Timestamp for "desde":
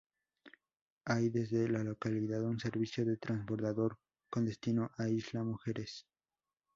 1.29-1.69